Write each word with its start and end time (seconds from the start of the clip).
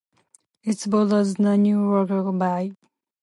It 0.63 0.89
borders 0.89 1.35
the 1.35 1.55
Newark 1.59 2.07
Bay. 2.39 2.73